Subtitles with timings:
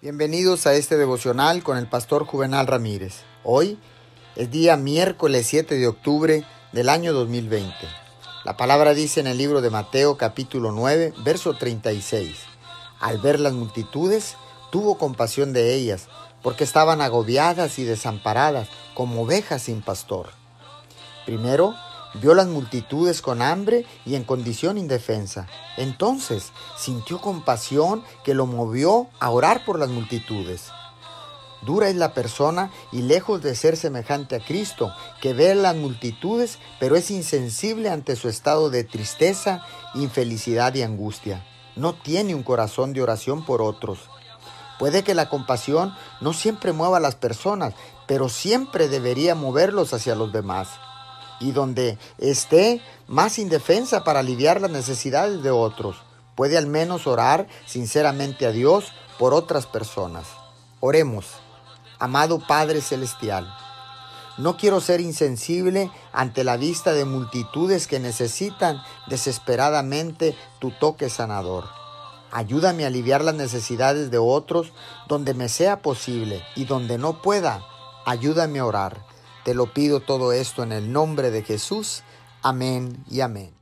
[0.00, 3.22] Bienvenidos a este devocional con el pastor Juvenal Ramírez.
[3.42, 3.80] Hoy
[4.36, 7.74] es día miércoles 7 de octubre del año 2020.
[8.44, 12.36] La palabra dice en el libro de Mateo capítulo 9, verso 36.
[13.00, 14.36] Al ver las multitudes,
[14.70, 16.06] tuvo compasión de ellas,
[16.44, 20.28] porque estaban agobiadas y desamparadas como ovejas sin pastor.
[21.26, 21.74] Primero,
[22.14, 25.46] Vio las multitudes con hambre y en condición indefensa.
[25.76, 30.70] Entonces sintió compasión que lo movió a orar por las multitudes.
[31.62, 36.58] Dura es la persona y lejos de ser semejante a Cristo, que ve las multitudes,
[36.78, 41.44] pero es insensible ante su estado de tristeza, infelicidad y angustia.
[41.76, 43.98] No tiene un corazón de oración por otros.
[44.78, 47.74] Puede que la compasión no siempre mueva a las personas,
[48.06, 50.68] pero siempre debería moverlos hacia los demás
[51.40, 55.96] y donde esté más indefensa para aliviar las necesidades de otros,
[56.34, 60.26] puede al menos orar sinceramente a Dios por otras personas.
[60.80, 61.26] Oremos,
[61.98, 63.52] amado Padre Celestial.
[64.36, 71.64] No quiero ser insensible ante la vista de multitudes que necesitan desesperadamente tu toque sanador.
[72.30, 74.72] Ayúdame a aliviar las necesidades de otros
[75.08, 77.64] donde me sea posible y donde no pueda,
[78.04, 79.17] ayúdame a orar
[79.48, 82.02] te lo pido todo esto en el nombre de Jesús.
[82.42, 83.50] Amén y amén.